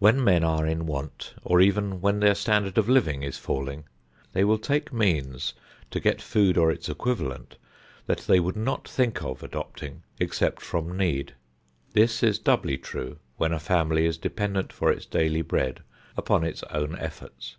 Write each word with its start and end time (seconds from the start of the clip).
When 0.00 0.24
men 0.24 0.42
are 0.42 0.66
in 0.66 0.84
want, 0.84 1.34
or 1.44 1.60
even 1.60 2.00
when 2.00 2.18
their 2.18 2.34
standard 2.34 2.76
of 2.76 2.88
living 2.88 3.22
is 3.22 3.38
falling, 3.38 3.84
they 4.32 4.42
will 4.42 4.58
take 4.58 4.92
means 4.92 5.54
to 5.92 6.00
get 6.00 6.20
food 6.20 6.58
or 6.58 6.72
its 6.72 6.88
equivalent 6.88 7.56
that 8.06 8.18
they 8.22 8.40
would 8.40 8.56
not 8.56 8.88
think 8.88 9.22
of 9.22 9.44
adopting 9.44 10.02
except 10.18 10.60
from 10.60 10.96
need. 10.96 11.36
This 11.92 12.24
is 12.24 12.40
doubly 12.40 12.78
true 12.78 13.20
when 13.36 13.52
a 13.52 13.60
family 13.60 14.06
is 14.06 14.18
dependent 14.18 14.72
for 14.72 14.90
its 14.90 15.06
daily 15.06 15.42
bread 15.42 15.84
upon 16.16 16.42
its 16.42 16.64
own 16.64 16.98
efforts. 16.98 17.56